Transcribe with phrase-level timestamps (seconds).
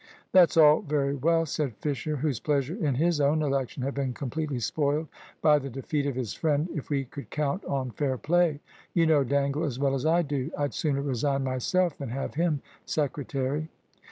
[0.31, 4.57] "That's all very well," said Fisher, whose pleasure in his own election had been completely
[4.57, 5.09] spoiled
[5.43, 8.61] by the defeat of his friend, "if we could count on fair play.
[8.95, 10.49] You know Dangle as well as I do.
[10.57, 13.69] I'd sooner resign myself than have him secretary."